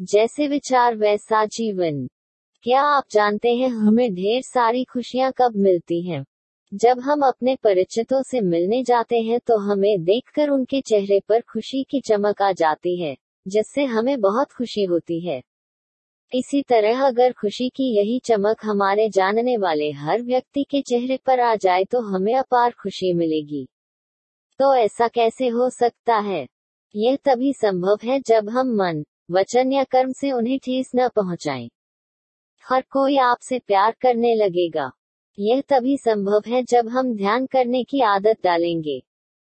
[0.00, 2.06] जैसे विचार वैसा जीवन।
[2.62, 6.24] क्या आप जानते हैं, हमें ढेर सारी खुशियाँ कब मिलती हैं?
[6.74, 11.82] जब हम अपने परिचितों से मिलने जाते हैं तो हमें देखकर उनके चेहरे पर खुशी
[11.82, 13.16] की चमक आ जाती है,
[13.48, 15.42] जिससे हमें बहुत खुशी होती है।
[16.32, 21.40] इसी तरह अगर खुशी की यही चमक हमारे जानने वाले हर व्यक्ति के चेहरे पर
[21.40, 23.66] आ जाए तो हमें अपार खुशी मिलेगी।
[24.60, 26.46] तो ऐसा कैसे हो सकता है?
[26.96, 31.68] यह तभी संभव है जब हम मन वचन या कर्म से उन्हें ठेस न पहुंचाएँ।
[32.64, 34.90] हर कोई आपसे प्यार करने लगेगा
[35.38, 39.02] यह तभी संभव है जब हम ध्यान करने की आदत डालेंगे